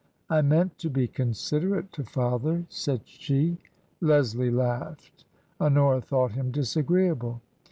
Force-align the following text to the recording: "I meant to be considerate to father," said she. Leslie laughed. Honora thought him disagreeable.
"I 0.31 0.41
meant 0.41 0.79
to 0.79 0.89
be 0.89 1.07
considerate 1.07 1.91
to 1.91 2.03
father," 2.03 2.65
said 2.69 3.01
she. 3.05 3.59
Leslie 3.99 4.49
laughed. 4.49 5.25
Honora 5.59 6.01
thought 6.01 6.31
him 6.31 6.49
disagreeable. 6.49 7.39